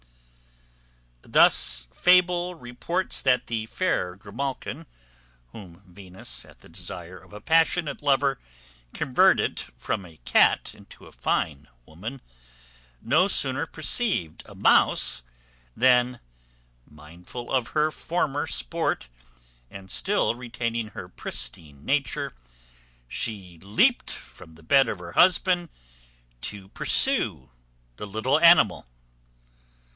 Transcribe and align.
Thus 1.21 1.87
fable 1.93 2.55
reports 2.55 3.21
that 3.21 3.45
the 3.45 3.67
fair 3.67 4.15
Grimalkin, 4.17 4.87
whom 5.51 5.83
Venus, 5.85 6.43
at 6.43 6.59
the 6.61 6.67
desire 6.67 7.17
of 7.19 7.31
a 7.31 7.39
passionate 7.39 8.01
lover, 8.01 8.39
converted 8.95 9.59
from 9.77 10.03
a 10.03 10.17
cat 10.25 10.73
into 10.73 11.05
a 11.05 11.11
fine 11.11 11.67
woman, 11.85 12.19
no 12.99 13.27
sooner 13.27 13.67
perceived 13.67 14.41
a 14.47 14.55
mouse 14.55 15.21
than, 15.77 16.19
mindful 16.87 17.53
of 17.53 17.69
her 17.69 17.91
former 17.91 18.47
sport, 18.47 19.07
and 19.69 19.91
still 19.91 20.33
retaining 20.33 20.89
her 20.89 21.07
pristine 21.07 21.85
nature, 21.85 22.33
she 23.07 23.59
leaped 23.59 24.09
from 24.09 24.55
the 24.55 24.63
bed 24.63 24.89
of 24.89 24.97
her 24.97 25.11
husband 25.11 25.69
to 26.41 26.67
pursue 26.69 27.51
the 27.97 28.07
little 28.07 28.39
animal. 28.39 28.87